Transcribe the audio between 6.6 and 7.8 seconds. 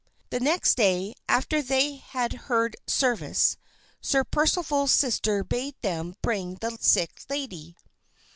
sick lady.